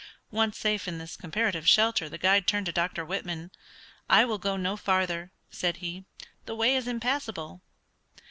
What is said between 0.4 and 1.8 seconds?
safe in this comparative